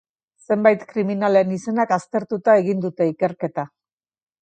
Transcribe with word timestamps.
Zenbait 0.45 0.85
kriminalen 0.93 1.53
izenak 1.59 1.95
aztertuta 1.99 2.59
egin 2.65 2.85
dute 2.89 3.13
ikerketa. 3.15 3.73